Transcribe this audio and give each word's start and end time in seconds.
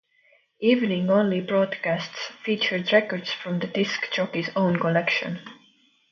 Evening-only 0.61 1.41
broadcasts 1.41 2.31
featured 2.43 2.91
records 2.91 3.31
from 3.31 3.59
the 3.59 3.67
disc 3.67 4.11
jockey's 4.11 4.49
own 4.55 4.79
collection. 4.79 5.39